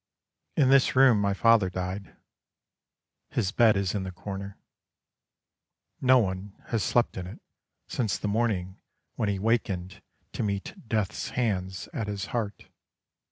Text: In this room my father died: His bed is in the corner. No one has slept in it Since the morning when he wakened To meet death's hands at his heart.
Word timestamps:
In 0.57 0.69
this 0.69 0.95
room 0.95 1.21
my 1.21 1.35
father 1.35 1.69
died: 1.69 2.17
His 3.29 3.51
bed 3.51 3.77
is 3.77 3.93
in 3.93 4.01
the 4.01 4.11
corner. 4.11 4.57
No 6.01 6.17
one 6.17 6.55
has 6.69 6.81
slept 6.81 7.17
in 7.17 7.27
it 7.27 7.39
Since 7.87 8.17
the 8.17 8.27
morning 8.27 8.81
when 9.13 9.29
he 9.29 9.37
wakened 9.37 10.01
To 10.33 10.41
meet 10.41 10.73
death's 10.89 11.29
hands 11.29 11.87
at 11.93 12.07
his 12.07 12.25
heart. 12.33 12.65